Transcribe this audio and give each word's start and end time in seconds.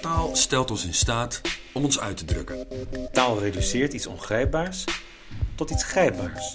Taal 0.00 0.36
stelt 0.36 0.70
ons 0.70 0.84
in 0.84 0.94
staat 0.94 1.40
om 1.72 1.84
ons 1.84 2.00
uit 2.00 2.16
te 2.16 2.24
drukken. 2.24 2.66
Taal 3.12 3.38
reduceert 3.38 3.92
iets 3.92 4.06
ongrijpbaars 4.06 4.84
tot 5.54 5.70
iets 5.70 5.84
grijpbaars. 5.84 6.54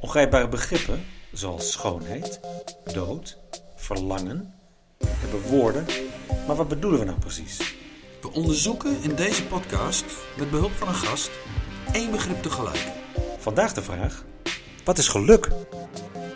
Ongrijpbare 0.00 0.48
begrippen, 0.48 1.04
zoals 1.32 1.72
schoonheid, 1.72 2.40
dood, 2.92 3.38
verlangen, 3.76 4.54
hebben 5.06 5.40
woorden, 5.40 5.86
maar 6.46 6.56
wat 6.56 6.68
bedoelen 6.68 7.00
we 7.00 7.06
nou 7.06 7.18
precies? 7.18 7.76
We 8.20 8.32
onderzoeken 8.32 9.02
in 9.02 9.14
deze 9.14 9.44
podcast, 9.44 10.04
met 10.36 10.50
behulp 10.50 10.72
van 10.72 10.88
een 10.88 10.94
gast, 10.94 11.30
één 11.92 12.10
begrip 12.10 12.42
tegelijk. 12.42 12.86
Vandaag 13.38 13.72
de 13.72 13.82
vraag: 13.82 14.24
wat 14.84 14.98
is 14.98 15.08
geluk? 15.08 15.48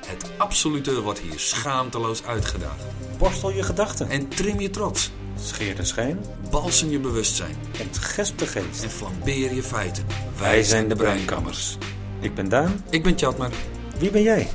Het 0.07 0.31
absolute 0.37 1.01
wordt 1.01 1.19
hier 1.19 1.39
schaamteloos 1.39 2.25
uitgedaagd. 2.25 2.85
Borstel 3.19 3.51
je 3.51 3.63
gedachten, 3.63 4.11
En 4.11 4.29
trim 4.29 4.61
je 4.61 4.71
trots, 4.71 5.11
scheer 5.41 5.77
de 5.77 5.85
schijn, 5.85 6.19
balsem 6.51 6.91
je 6.91 6.99
bewustzijn 6.99 7.55
ontgesp 7.81 8.39
de 8.39 8.47
geest. 8.47 8.83
en 8.83 8.91
flambeer 8.91 9.55
je 9.55 9.63
feiten. 9.63 10.05
Wij 10.39 10.63
zijn 10.63 10.89
de 10.89 10.97
Breinkammers. 10.97 11.79
Ik 12.21 12.35
ben 12.35 12.49
Daan. 12.49 12.85
Ik 12.91 13.03
ben 13.03 13.15
Tjatmer. 13.15 13.51
Wie 13.99 14.11
ben 14.11 14.23
jij? 14.23 14.49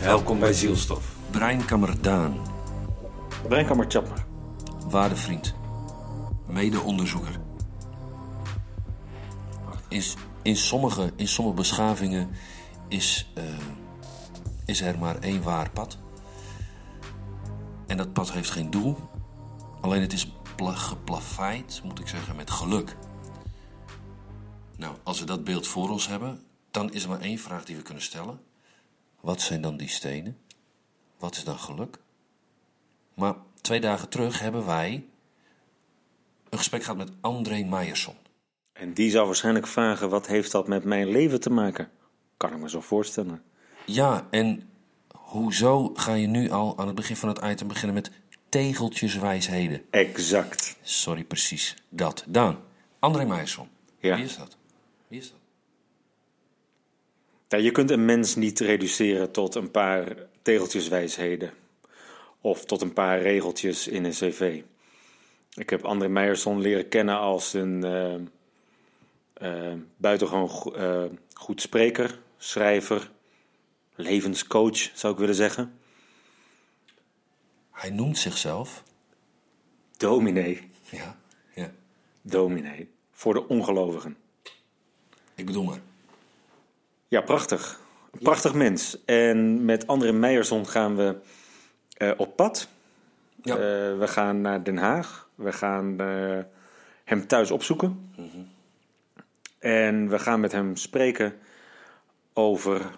Welkom 0.00 0.38
bij 0.38 0.52
Zielstof. 0.52 1.14
Breinkammer 1.30 2.00
Daan, 2.00 2.36
Breinkammer 3.48 3.86
Chapmer. 3.88 4.24
waardevriend, 4.88 5.54
mede-onderzoeker. 6.46 7.40
In, 9.88 10.02
in, 10.42 10.56
sommige, 10.56 11.12
in 11.16 11.28
sommige 11.28 11.56
beschavingen 11.56 12.28
is, 12.88 13.30
eh, 13.34 13.44
is 14.64 14.80
er 14.80 14.98
maar 14.98 15.18
één 15.18 15.42
waar 15.42 15.70
pad. 15.70 15.98
En 17.86 17.96
dat 17.96 18.12
pad 18.12 18.32
heeft 18.32 18.50
geen 18.50 18.70
doel. 18.70 18.96
Alleen 19.86 20.00
het 20.00 20.12
is 20.12 20.32
pla- 20.56 20.74
geplaveid, 20.74 21.80
moet 21.84 21.98
ik 21.98 22.08
zeggen, 22.08 22.36
met 22.36 22.50
geluk. 22.50 22.96
Nou, 24.76 24.96
als 25.02 25.20
we 25.20 25.26
dat 25.26 25.44
beeld 25.44 25.66
voor 25.66 25.90
ons 25.90 26.08
hebben, 26.08 26.42
dan 26.70 26.92
is 26.92 27.02
er 27.02 27.08
maar 27.08 27.20
één 27.20 27.38
vraag 27.38 27.64
die 27.64 27.76
we 27.76 27.82
kunnen 27.82 28.02
stellen. 28.02 28.40
Wat 29.20 29.40
zijn 29.40 29.60
dan 29.60 29.76
die 29.76 29.88
stenen? 29.88 30.38
Wat 31.18 31.36
is 31.36 31.44
dan 31.44 31.58
geluk? 31.58 31.98
Maar 33.14 33.34
twee 33.60 33.80
dagen 33.80 34.08
terug 34.08 34.40
hebben 34.40 34.66
wij 34.66 35.04
een 36.48 36.58
gesprek 36.58 36.82
gehad 36.82 36.96
met 36.96 37.12
André 37.20 37.62
Meijerson. 37.64 38.16
En 38.72 38.94
die 38.94 39.10
zou 39.10 39.26
waarschijnlijk 39.26 39.66
vragen: 39.66 40.08
wat 40.08 40.26
heeft 40.26 40.52
dat 40.52 40.68
met 40.68 40.84
mijn 40.84 41.08
leven 41.08 41.40
te 41.40 41.50
maken? 41.50 41.90
Kan 42.36 42.52
ik 42.52 42.58
me 42.58 42.68
zo 42.68 42.80
voorstellen. 42.80 43.42
Ja, 43.84 44.26
en 44.30 44.68
hoezo 45.12 45.90
ga 45.94 46.14
je 46.14 46.26
nu 46.26 46.50
al 46.50 46.78
aan 46.78 46.86
het 46.86 46.96
begin 46.96 47.16
van 47.16 47.28
het 47.28 47.44
item 47.44 47.68
beginnen 47.68 47.94
met 47.94 48.10
tegeltjeswijsheden? 48.56 49.82
Exact. 49.90 50.76
Sorry, 50.82 51.24
precies 51.24 51.74
dat. 51.88 52.24
Daan, 52.26 52.58
André 52.98 53.24
Meijerson. 53.24 53.68
Ja. 53.98 54.16
Wie 54.16 54.24
is 54.24 54.36
dat? 54.36 54.56
Wie 55.08 55.20
is 55.20 55.30
dat? 55.30 55.38
Nou, 57.48 57.62
je 57.62 57.70
kunt 57.70 57.90
een 57.90 58.04
mens 58.04 58.34
niet 58.34 58.60
reduceren 58.60 59.32
tot 59.32 59.54
een 59.54 59.70
paar 59.70 60.16
tegeltjeswijsheden. 60.42 61.52
Of 62.40 62.64
tot 62.64 62.82
een 62.82 62.92
paar 62.92 63.20
regeltjes 63.22 63.88
in 63.88 64.04
een 64.04 64.10
cv. 64.10 64.62
Ik 65.54 65.70
heb 65.70 65.84
André 65.84 66.08
Meijerson 66.08 66.60
leren 66.60 66.88
kennen 66.88 67.18
als 67.18 67.52
een 67.52 67.84
eh, 67.84 68.14
eh, 69.70 69.78
buitengewoon 69.96 70.48
go- 70.48 70.72
eh, 70.72 71.04
goed 71.32 71.60
spreker, 71.60 72.18
schrijver, 72.38 73.10
levenscoach 73.94 74.90
zou 74.94 75.12
ik 75.12 75.18
willen 75.18 75.34
zeggen. 75.34 75.78
Hij 77.76 77.90
noemt 77.90 78.18
zichzelf. 78.18 78.82
Dominee, 79.96 80.70
Ja, 80.90 81.16
ja. 81.54 81.70
dominee, 82.22 82.90
voor 83.10 83.34
de 83.34 83.48
ongelovigen. 83.48 84.16
Ik 85.34 85.46
bedoel 85.46 85.64
maar. 85.64 85.80
Ja, 87.08 87.20
prachtig. 87.20 87.80
Een 88.10 88.18
prachtig 88.18 88.54
mens. 88.54 89.04
En 89.04 89.64
met 89.64 89.86
André 89.86 90.12
Meijerson 90.12 90.66
gaan 90.66 90.96
we 90.96 91.16
eh, 91.96 92.10
op 92.16 92.36
pad. 92.36 92.68
Ja. 93.42 93.54
Eh, 93.54 93.98
we 93.98 94.08
gaan 94.08 94.40
naar 94.40 94.64
Den 94.64 94.76
Haag. 94.76 95.28
We 95.34 95.52
gaan 95.52 96.00
eh, 96.00 96.38
hem 97.04 97.26
thuis 97.26 97.50
opzoeken. 97.50 98.12
En 99.58 100.08
we 100.08 100.18
gaan 100.18 100.40
met 100.40 100.52
hem 100.52 100.76
spreken 100.76 101.38
over 102.32 102.90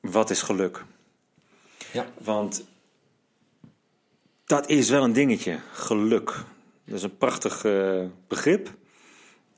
wat 0.00 0.30
is 0.30 0.42
geluk. 0.42 0.84
Ja. 1.92 2.06
Want 2.18 2.64
dat 4.48 4.68
is 4.68 4.88
wel 4.88 5.04
een 5.04 5.12
dingetje, 5.12 5.60
geluk. 5.72 6.44
Dat 6.84 6.96
is 6.96 7.02
een 7.02 7.16
prachtig 7.16 7.64
eh, 7.64 8.04
begrip. 8.28 8.76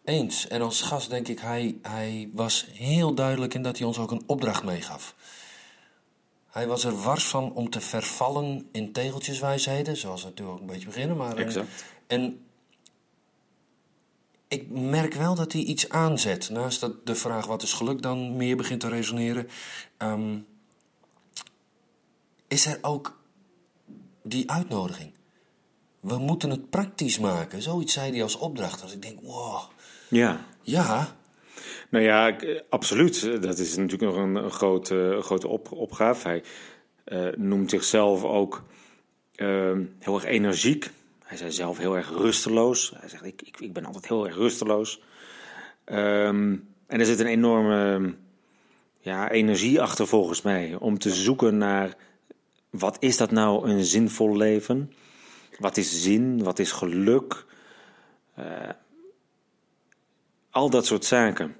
Eens. 0.05 0.49
En 0.49 0.63
als 0.63 0.83
gast 0.83 1.11
denk 1.11 1.29
ik, 1.29 1.39
hij, 1.39 1.79
hij 1.83 2.31
was 2.33 2.67
heel 2.73 3.15
duidelijk 3.15 3.55
in 3.55 3.63
dat 3.63 3.79
hij 3.79 3.87
ons 3.87 3.99
ook 3.99 4.11
een 4.11 4.23
opdracht 4.27 4.65
meegaf. 4.65 5.15
Hij 6.51 6.67
was 6.67 6.85
er 6.85 7.03
wars 7.03 7.27
van 7.27 7.53
om 7.53 7.71
te 7.71 7.81
vervallen 7.81 8.69
in 8.73 8.93
tegeltjeswijsheden, 8.93 9.97
zoals 9.97 10.23
we 10.23 10.29
natuurlijk 10.29 10.57
ook 10.57 10.63
een 10.63 10.73
beetje 10.73 10.87
beginnen. 10.87 11.17
Maar, 11.17 11.37
eh, 11.37 11.45
Exact. 11.45 11.85
En 12.07 12.45
ik 14.49 14.71
merk 14.71 15.15
wel 15.15 15.35
dat 15.35 15.53
hij 15.53 15.63
iets 15.63 15.89
aanzet. 15.89 16.51
Naast 16.51 16.81
dat 16.81 17.07
de 17.07 17.15
vraag 17.15 17.47
wat 17.47 17.63
is 17.63 17.73
geluk 17.73 18.03
dan 18.03 18.37
meer 18.37 18.57
begint 18.57 18.81
te 18.81 18.89
resoneren. 18.89 19.49
ehm, 19.97 20.39
is 22.49 22.67
er 22.67 22.79
ook 22.83 23.20
die 24.31 24.51
uitnodiging. 24.51 25.13
We 26.01 26.19
moeten 26.19 26.51
het 26.51 26.71
praktisch 26.71 27.19
maken. 27.19 27.63
Zoiets 27.63 27.93
zei 27.93 28.11
hij 28.11 28.23
als 28.23 28.37
opdracht. 28.37 28.81
Dat 28.81 28.93
ik 28.93 29.03
denk, 29.03 29.21
wow, 29.23 29.61
Ja. 30.09 30.47
ja, 30.63 31.17
Nou 31.91 32.05
ja, 32.05 32.39
eh, 32.39 32.61
absoluut. 32.69 33.43
Dat 33.43 33.59
is 33.59 33.77
natuurlijk 33.77 34.13
nog 34.13 34.23
een, 34.25 34.35
een 34.35 34.51
grote, 34.51 34.95
een 34.95 35.23
grote 35.23 35.49
op, 35.49 35.73
opgave. 35.73 36.29
Hij 36.29 36.43
eh, 37.05 37.29
noemt 37.37 37.71
zichzelf 37.71 38.25
ook 38.25 38.63
eh, 39.35 39.79
heel 39.99 40.15
erg 40.15 40.25
energiek. 40.25 40.91
Hij 41.25 41.37
zei 41.37 41.53
zelf 41.53 41.79
heel 41.79 41.97
erg 41.97 42.11
rusteloos. 42.11 42.93
Hij 42.97 43.09
zegt, 43.09 43.25
ik, 43.25 43.43
ik, 43.43 43.61
ik 43.61 43.73
ben 43.73 43.85
altijd 43.85 44.09
heel 44.09 44.27
erg 44.27 44.37
rusteloos. 44.37 45.03
Ehm, 45.85 46.57
en 46.87 47.01
er 47.01 47.07
zit 47.07 47.21
een 47.21 47.27
enorme 47.27 48.15
ja, 49.01 49.31
energie 49.31 49.81
achter 49.81 50.07
volgens 50.07 50.43
mij. 50.43 50.77
Om 50.79 50.99
te 50.99 51.11
zoeken 51.11 51.59
naar, 51.59 51.97
wat 52.71 52.97
is 53.01 53.17
dat 53.17 53.31
nou 53.31 53.71
een 53.71 53.85
zinvol 53.85 54.37
leven? 54.37 54.93
Wat 55.59 55.77
is 55.77 56.03
zin? 56.03 56.43
Wat 56.43 56.59
is 56.59 56.73
geluk? 56.73 57.45
Eh, 58.35 58.69
al 60.51 60.71
dat 60.71 60.87
soort 60.87 61.05
zaken. 61.05 61.57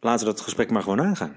Laten 0.00 0.26
we 0.26 0.32
dat 0.32 0.40
gesprek 0.42 0.70
maar 0.70 0.82
gewoon 0.82 1.00
aangaan. 1.00 1.36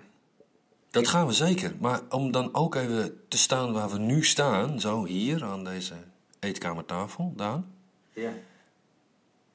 dat 0.91 1.07
gaan 1.07 1.27
we 1.27 1.33
zeker. 1.33 1.75
Maar 1.79 2.01
om 2.09 2.31
dan 2.31 2.53
ook 2.53 2.75
even 2.75 3.19
te 3.27 3.37
staan 3.37 3.73
waar 3.73 3.89
we 3.89 3.97
nu 3.97 4.23
staan, 4.23 4.79
zo 4.79 5.05
hier 5.05 5.43
aan 5.43 5.63
deze 5.63 5.93
eetkamertafel, 6.39 7.33
Daan. 7.35 7.73
Ja. 8.13 8.31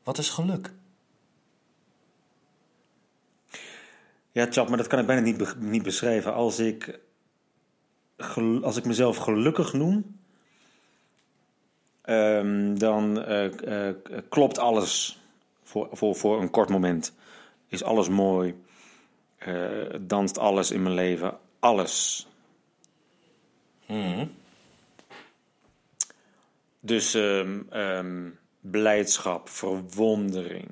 Wat 0.02 0.18
is 0.18 0.28
geluk? 0.30 0.72
Ja, 4.32 4.46
Chap, 4.50 4.68
maar 4.68 4.76
dat 4.78 4.86
kan 4.86 4.98
ik 4.98 5.06
bijna 5.06 5.22
niet, 5.22 5.36
be- 5.36 5.54
niet 5.58 5.82
beschrijven. 5.82 6.34
Als 6.34 6.58
ik, 6.58 6.98
als 8.62 8.76
ik 8.76 8.84
mezelf 8.84 9.16
gelukkig 9.16 9.72
noem, 9.72 10.18
ehm, 12.02 12.74
dan 12.74 13.22
eh, 13.22 13.88
eh, 13.88 13.96
klopt 14.28 14.58
alles 14.58 15.18
voor, 15.62 15.88
voor, 15.92 16.16
voor 16.16 16.40
een 16.40 16.50
kort 16.50 16.68
moment. 16.68 17.12
Is 17.68 17.82
alles 17.82 18.08
mooi, 18.08 18.62
eh, 19.38 19.54
danst 20.00 20.38
alles 20.38 20.70
in 20.70 20.82
mijn 20.82 20.94
leven, 20.94 21.38
alles. 21.58 22.26
Dus 26.80 27.14
ehm, 27.14 27.60
ehm, 27.70 28.28
blijdschap, 28.60 29.48
verwondering, 29.48 30.68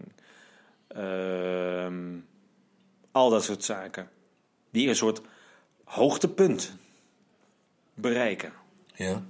al 3.13 3.31
dat 3.31 3.45
soort 3.45 3.65
zaken. 3.65 4.11
Die 4.71 4.89
een 4.89 4.97
soort 4.97 5.21
hoogtepunt 5.85 6.77
bereiken. 8.01 8.53
Ja. 8.95 9.23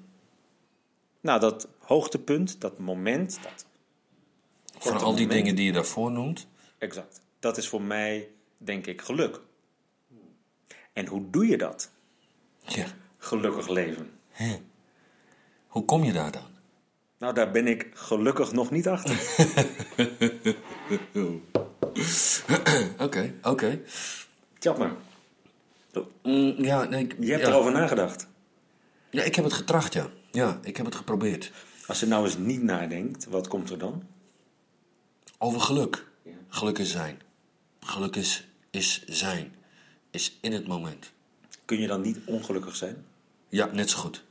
Nou, 1.21 1.41
dat 1.41 1.69
hoogtepunt, 1.79 2.61
dat 2.61 2.79
moment, 2.79 3.39
dat 3.43 3.67
korte 4.79 5.05
al 5.05 5.15
die 5.15 5.27
moment, 5.27 5.31
dingen 5.31 5.55
die 5.55 5.67
je 5.67 5.73
daarvoor 5.73 6.11
noemt. 6.11 6.47
Exact. 6.79 7.21
Dat 7.39 7.57
is 7.57 7.69
voor 7.69 7.83
mij, 7.83 8.29
denk 8.57 8.87
ik, 8.87 9.03
geluk. 9.03 9.41
En 10.93 11.07
hoe 11.07 11.31
doe 11.31 11.47
je 11.47 11.59
dat? 11.59 11.91
Ja. 12.61 12.87
Gelukkig 13.19 13.69
leven. 13.69 14.11
Hoe 15.67 15.85
kom 15.85 16.05
je 16.05 16.13
daar 16.13 16.33
dan? 16.33 16.47
Nou, 17.19 17.35
daar 17.35 17.51
ben 17.51 17.67
ik 17.67 17.87
gelukkig 17.93 18.53
nog 18.53 18.71
niet 18.71 18.89
achter. 18.89 19.17
Oké, 22.99 23.35
oké. 23.43 23.81
Tjap 24.59 24.79
maar. 24.79 24.93
Mm, 26.23 26.55
ja, 26.59 26.85
nee, 26.85 27.05
ik, 27.05 27.17
Je 27.21 27.31
hebt 27.31 27.43
ja. 27.43 27.49
erover 27.49 27.73
nagedacht. 27.73 28.27
Ja, 29.11 29.23
ik 29.23 29.35
heb 29.35 29.45
het 29.45 29.55
getracht, 29.55 29.93
ja. 29.93 30.11
Ja, 30.31 30.59
ik 30.63 30.77
heb 30.77 30.87
het 30.87 30.95
geprobeerd. 30.95 31.53
Als 31.87 32.01
je 32.01 32.07
nou 32.07 32.25
eens 32.25 32.37
niet 32.37 32.63
nadenkt, 32.63 33.27
wat 33.27 33.49
komt 33.49 33.71
er 33.71 33.79
dan? 33.79 34.03
Over 35.39 35.61
geluk. 35.61 36.07
Geluk 36.49 36.79
is 36.79 36.91
zijn. 36.91 37.21
Geluk 37.81 38.17
is, 38.17 38.49
is 38.71 39.05
zijn. 39.07 39.55
Is 40.11 40.39
in 40.41 40.53
het 40.53 40.67
moment. 40.67 41.13
Kun 41.65 41.81
je 41.81 41.87
dan 41.87 42.01
niet 42.01 42.19
ongelukkig 42.27 42.77
zijn? 42.77 43.07
Ja, 43.49 43.67
net 43.73 43.91
zo 43.91 43.99
goed. 43.99 44.25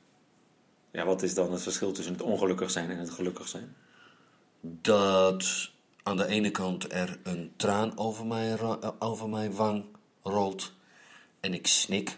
Ja, 0.92 1.06
wat 1.06 1.24
is 1.24 1.34
dan 1.34 1.52
het 1.52 1.62
verschil 1.62 1.92
tussen 1.92 2.14
het 2.14 2.22
ongelukkig 2.22 2.72
zijn 2.72 2.90
en 2.90 2.98
het 2.98 3.10
gelukkig 3.10 3.48
zijn? 3.48 3.76
Dat 4.62 5.72
aan 6.04 6.18
de 6.18 6.28
ene 6.28 6.52
kant 6.52 6.92
er 6.94 7.20
een 7.24 7.54
traan 7.56 7.98
over 7.98 8.26
mijn, 8.26 8.58
eh, 8.58 8.90
over 9.00 9.30
mijn 9.30 9.54
wang 9.54 9.86
rolt. 10.24 10.74
En 11.40 11.54
ik 11.54 11.68
snik. 11.68 12.18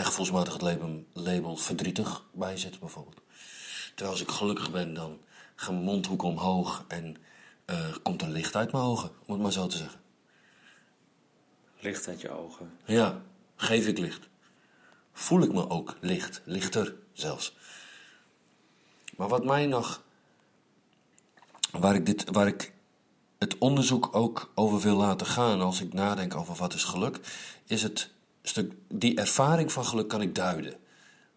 En 0.00 0.06
gevoelsmatig 0.06 0.52
het 0.52 0.62
label, 0.62 1.04
label 1.12 1.56
verdrietig 1.56 2.24
bij 2.32 2.56
zit 2.56 2.80
bijvoorbeeld. 2.80 3.20
Terwijl 3.88 4.10
als 4.10 4.20
ik 4.20 4.30
gelukkig 4.30 4.70
ben, 4.70 4.94
dan 4.94 5.18
gaat 5.54 5.70
mijn 5.70 5.84
mondhoek 5.84 6.22
omhoog 6.22 6.84
en 6.88 7.16
eh, 7.64 7.94
komt 8.02 8.22
er 8.22 8.28
licht 8.28 8.56
uit 8.56 8.72
mijn 8.72 8.84
ogen, 8.84 9.10
om 9.26 9.32
het 9.32 9.42
maar 9.42 9.52
zo 9.52 9.66
te 9.66 9.76
zeggen. 9.76 10.00
Licht 11.80 12.08
uit 12.08 12.20
je 12.20 12.30
ogen. 12.30 12.72
Ja, 12.84 13.22
geef 13.56 13.86
ik 13.86 13.98
licht. 13.98 14.28
Voel 15.12 15.42
ik 15.42 15.52
me 15.52 15.68
ook 15.68 15.96
licht, 16.00 16.42
lichter 16.44 16.94
zelfs. 17.12 17.56
Maar 19.16 19.28
wat 19.28 19.44
mij 19.44 19.66
nog, 19.66 20.02
waar 21.70 21.94
ik, 21.94 22.06
dit, 22.06 22.30
waar 22.30 22.46
ik 22.46 22.72
het 23.38 23.58
onderzoek 23.58 24.08
ook 24.12 24.52
over 24.54 24.80
wil 24.80 24.96
laten 24.96 25.26
gaan 25.26 25.60
als 25.60 25.80
ik 25.80 25.92
nadenk 25.92 26.34
over 26.34 26.54
wat 26.54 26.74
is 26.74 26.84
geluk, 26.84 27.20
is 27.66 27.82
het 27.82 28.10
stuk, 28.42 28.72
die 28.88 29.16
ervaring 29.16 29.72
van 29.72 29.84
geluk 29.84 30.08
kan 30.08 30.22
ik 30.22 30.34
duiden. 30.34 30.74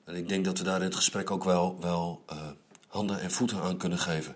En 0.04 0.16
ik 0.16 0.30
denk 0.30 0.46
dat 0.46 0.58
we 0.58 0.64
daar 0.64 0.80
in 0.80 0.86
het 0.86 0.96
gesprek 0.96 1.32
ook 1.32 1.44
wel, 1.44 1.80
wel 1.80 2.24
eh, 2.28 2.38
handen 2.88 3.20
en 3.20 3.32
voeten 3.32 3.62
aan 3.62 3.78
kunnen 3.78 4.00
geven. 4.00 4.36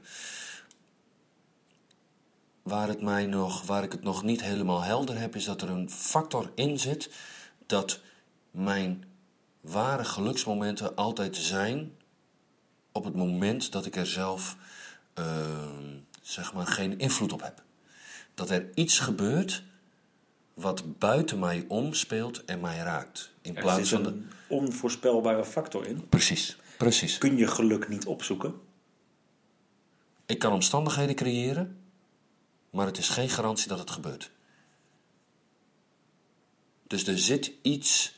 Waar, 2.61 2.87
het 2.87 3.01
mij 3.01 3.25
nog, 3.25 3.61
waar 3.61 3.83
ik 3.83 3.91
het 3.91 4.03
nog 4.03 4.23
niet 4.23 4.41
helemaal 4.41 4.81
helder 4.81 5.19
heb, 5.19 5.35
is 5.35 5.45
dat 5.45 5.61
er 5.61 5.69
een 5.69 5.89
factor 5.89 6.51
in 6.55 6.79
zit 6.79 7.09
dat 7.65 7.99
mijn 8.51 9.03
ware 9.61 10.03
geluksmomenten 10.03 10.95
altijd 10.95 11.35
zijn 11.35 11.91
op 12.91 13.03
het 13.03 13.15
moment 13.15 13.71
dat 13.71 13.85
ik 13.85 13.95
er 13.95 14.07
zelf 14.07 14.57
eh, 15.13 15.25
zeg 16.21 16.53
maar 16.53 16.67
geen 16.67 16.99
invloed 16.99 17.33
op 17.33 17.41
heb. 17.41 17.63
Dat 18.33 18.49
er 18.49 18.69
iets 18.73 18.99
gebeurt 18.99 19.63
wat 20.57 20.97
buiten 20.99 21.39
mij 21.39 21.65
omspeelt 21.67 22.45
en 22.45 22.59
mij 22.59 22.77
raakt. 22.77 23.31
In 23.41 23.55
Er 23.55 23.61
plaats 23.61 23.89
zit 23.89 24.01
van. 24.01 24.03
de- 24.03 24.09
een 24.09 24.29
onvoorspelbare 24.47 25.45
factor 25.45 25.85
in. 25.87 26.07
Precies, 26.09 26.57
precies. 26.77 27.17
Kun 27.17 27.37
je 27.37 27.47
geluk 27.47 27.87
niet 27.87 28.05
opzoeken? 28.05 28.53
Ik 30.25 30.39
kan 30.39 30.51
omstandigheden 30.53 31.15
creëren, 31.15 31.77
maar 32.69 32.85
het 32.85 32.97
is 32.97 33.09
geen 33.09 33.29
garantie 33.29 33.67
dat 33.67 33.79
het 33.79 33.91
gebeurt. 33.91 34.31
Dus 36.87 37.07
er 37.07 37.19
zit 37.19 37.51
iets. 37.61 38.15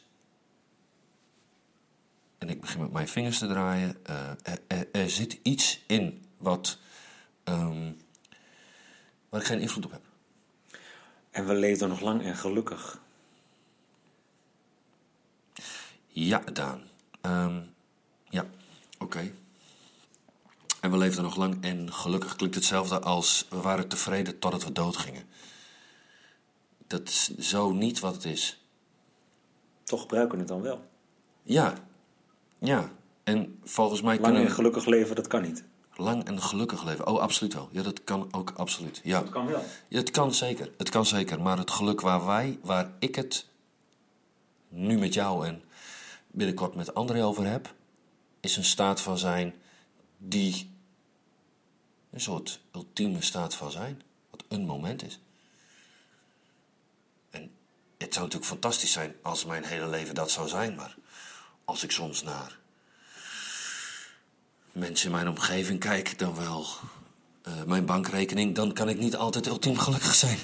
En 2.38 2.50
ik 2.50 2.62
begin 2.62 2.81
met 2.81 2.91
mijn 2.91 3.07
vingers 3.07 3.38
te 3.38 3.47
draaien. 3.47 3.97
eh, 4.06 4.30
er, 4.44 4.59
er, 4.68 4.88
er 4.91 5.09
zit 5.09 5.39
iets 5.44 5.83
in 5.88 6.25
wat. 6.38 6.77
waar 9.30 9.41
ik 9.41 9.47
geen 9.47 9.59
invloed 9.59 9.86
op 9.86 9.91
heb. 9.91 10.01
En 11.31 11.46
we 11.48 11.54
leven 11.54 11.90
nog 11.90 12.02
lang 12.02 12.22
en 12.24 12.36
gelukkig. 12.36 13.02
Ja, 16.08 16.40
Daan. 16.54 16.81
Ehm, 17.22 17.62
ja, 18.30 18.46
oké. 18.98 19.31
En 20.80 20.92
we 20.92 20.98
leefden 20.98 21.24
nog 21.24 21.36
lang 21.36 21.64
en 21.64 21.94
gelukkig 21.94 22.36
klinkt 22.36 22.56
hetzelfde 22.56 23.00
als 23.00 23.46
we 23.50 23.62
waren 23.62 23.88
tevreden 23.88 24.40
totdat 24.40 24.64
we 24.64 24.72
doodgingen. 24.72 25.24
Dat 26.88 27.10
is 27.10 27.38
zo 27.38 27.72
niet 27.72 28.00
wat 28.00 28.14
het 28.14 28.25
is. 28.25 28.64
Toch 29.84 30.02
gebruiken 30.02 30.34
we 30.34 30.40
het 30.40 30.48
dan 30.48 30.62
wel. 30.62 30.88
Ja, 31.44 31.74
ja. 32.60 32.92
En 33.24 33.60
volgens 33.64 34.02
mij 34.02 34.14
Lang 34.14 34.25
kunnen 34.25 34.44
en 34.44 34.52
gelukkig 34.52 34.86
leven, 34.86 35.16
dat 35.16 35.28
kan 35.28 35.42
niet. 35.42 35.64
Lang 36.00 36.24
en 36.24 36.42
gelukkig 36.42 36.84
leven. 36.84 37.07
Oh, 37.07 37.19
absoluut 37.19 37.54
wel. 37.54 37.69
Ja, 37.72 37.81
dat 37.81 38.04
kan 38.04 38.28
ook 38.31 38.54
absoluut. 38.56 39.01
Ja, 39.04 39.19
Dat 39.19 39.30
kan 39.30 39.46
wel. 39.46 39.63
Ja, 39.88 40.00
het 40.00 40.12
kan 40.12 40.34
zeker. 40.34 40.72
Het 40.78 40.90
kan 40.90 41.06
zeker. 41.06 41.42
Maar 41.42 41.57
het 41.57 41.72
geluk 41.72 42.01
waar 42.01 42.25
wij, 42.25 42.60
waar 42.62 42.92
ik 43.00 43.16
het 43.16 43.46
nu 44.69 44.98
met 44.98 45.13
jou 45.13 45.48
en 45.48 45.63
binnenkort 46.28 46.75
met 46.75 46.94
André 46.94 47.25
over 47.25 47.46
heb, 47.46 47.74
is 48.40 48.57
een 48.57 48.66
staat 48.66 49.01
van 49.01 49.18
zijn 49.18 49.54
die 50.18 50.72
een 52.10 52.22
soort 52.22 52.60
ultieme 52.75 53.22
staat 53.22 53.56
van 53.56 53.72
zijn. 53.72 54.01
Wat 54.30 54.44
een 54.48 54.66
moment 54.66 55.04
is. 55.04 55.19
En 57.30 57.51
het 57.98 58.13
zou 58.13 58.25
natuurlijk 58.25 58.51
fantastisch 58.51 58.92
zijn 58.92 59.16
als 59.22 59.46
mijn 59.46 59.63
hele 59.63 59.88
leven 59.88 60.16
dat 60.16 60.31
zou 60.31 60.48
zijn, 60.48 60.75
maar 60.75 60.98
als 61.66 61.84
ik 61.84 61.92
soms 61.92 62.24
naar 62.24 62.60
mensen 64.71 65.06
in 65.06 65.16
mijn 65.16 65.27
omgeving 65.30 65.80
kijk, 65.80 66.19
dan 66.19 66.36
wel 66.36 66.66
eh, 67.42 67.54
mijn 67.68 67.86
bankrekening, 67.86 68.56
dan 68.56 68.74
kan 68.74 68.89
ik 68.89 69.00
niet 69.00 69.16
altijd 69.16 69.48
ultiem 69.48 69.77
gelukkig 69.77 70.16
zijn. 70.16 70.38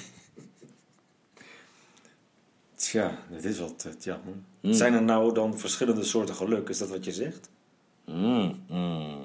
Tja, 2.74 3.18
dat 3.30 3.44
is 3.44 3.58
wat. 3.58 3.84
eh, 3.86 3.92
Tja. 3.92 4.20
hm. 4.60 4.72
Zijn 4.72 4.94
er 4.94 5.02
nou 5.02 5.34
dan 5.34 5.58
verschillende 5.58 6.04
soorten 6.04 6.34
geluk? 6.34 6.68
Is 6.68 6.78
dat 6.78 6.88
wat 6.88 7.04
je 7.04 7.12
zegt? 7.12 7.48
Mm, 8.04 8.64
mm. 8.68 9.24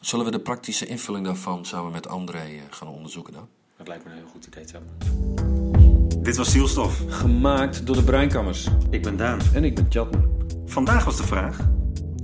Zullen 0.00 0.24
we 0.24 0.30
de 0.30 0.40
praktische 0.40 0.86
invulling 0.86 1.24
daarvan 1.24 1.64
samen 1.64 1.92
met 1.92 2.08
André 2.08 2.38
eh, 2.38 2.60
gaan 2.70 2.88
onderzoeken 2.88 3.32
dan? 3.32 3.48
Dat 3.76 3.88
lijkt 3.88 4.04
me 4.04 4.10
een 4.10 4.16
heel 4.16 4.26
goed 4.26 4.46
idee, 4.46 4.64
Tja. 4.64 4.80
Dit 6.22 6.36
was 6.36 6.50
Zielstof. 6.50 7.02
Gemaakt 7.08 7.86
door 7.86 7.96
de 7.96 8.02
Breinkammers. 8.04 8.66
Ik 8.90 9.02
ben 9.02 9.16
Daan. 9.16 9.40
En 9.54 9.64
ik 9.64 9.74
ben 9.74 9.88
Tjatner. 9.88 10.35
Vandaag 10.66 11.04
was 11.04 11.16
de 11.16 11.22
vraag: 11.22 11.58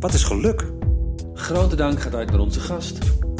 wat 0.00 0.12
is 0.12 0.25
geluk? 0.25 0.73
Grote 1.35 1.77
dank 1.77 2.00
gaat 2.00 2.15
uit 2.15 2.31
naar 2.31 2.41
onze 2.41 2.61
gast. 2.61 2.99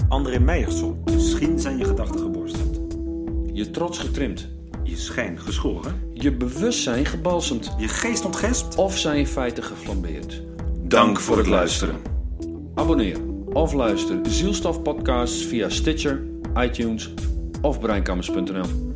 André 0.09 0.39
Meijerson. 0.39 1.03
Misschien 1.05 1.59
zijn 1.59 1.79
je 1.79 1.85
gedachten 1.85 2.21
geborsteld. 2.21 2.81
Je 3.53 3.71
trots 3.71 3.99
getrimd. 3.99 4.49
Je 4.83 4.97
schijn 4.97 5.39
geschoren. 5.41 6.01
Je 6.13 6.33
bewustzijn 6.33 7.07
gebalsemd. 7.07 7.75
Je 7.79 7.89
geest 7.89 8.25
ontgespt. 8.25 8.75
Of 8.75 8.99
zijn 8.99 9.17
in 9.17 9.27
feite 9.27 9.63
geflambeerd. 9.63 10.43
Dank 10.83 11.21
voor 11.21 11.37
het 11.37 11.47
luisteren. 11.47 11.97
Abonneer 12.75 13.17
of 13.53 13.73
luister 13.73 14.19
Zielstof 14.23 14.83
podcasts 14.83 15.45
via 15.45 15.69
Stitcher, 15.69 16.23
iTunes 16.55 17.15
of 17.61 17.81
breinkammers.nl. 17.81 18.95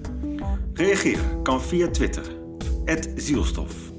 Reageer 0.75 1.19
kan 1.43 1.63
via 1.63 1.91
Twitter. 1.91 2.25
Zielstof. 3.17 3.95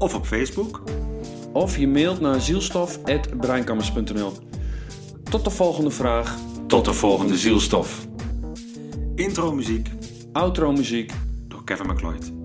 Of 0.00 0.14
op 0.14 0.26
Facebook. 0.26 0.82
Of 1.52 1.76
je 1.76 1.88
mailt 1.88 2.20
naar 2.20 2.40
zielstof.breinkammers.nl. 2.40 4.32
Tot 5.30 5.44
de 5.44 5.50
volgende 5.50 5.90
vraag. 5.90 6.36
Tot 6.66 6.84
de 6.84 6.92
volgende 6.92 7.36
Zielstof. 7.36 8.06
Intro 9.14 9.52
muziek 9.52 9.88
Outro 10.32 10.72
muziek. 10.72 11.12
door 11.48 11.64
Kevin 11.64 11.86
McLeod. 11.86 12.39